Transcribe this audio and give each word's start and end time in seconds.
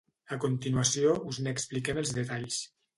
A 0.37 0.39
continuació, 0.45 1.13
us 1.35 1.43
n'expliquem 1.47 2.05
els 2.05 2.19
detalls. 2.21 2.63